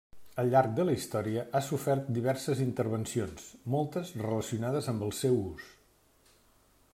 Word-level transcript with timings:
Al 0.43 0.47
llarg 0.53 0.71
de 0.77 0.85
la 0.87 0.93
història 0.99 1.43
ha 1.59 1.61
sofert 1.65 2.09
diverses 2.15 2.63
intervencions, 2.65 3.45
moltes 3.75 4.15
relacionades 4.23 4.89
amb 4.95 5.07
el 5.09 5.15
seu 5.19 5.39
ús. 5.43 5.69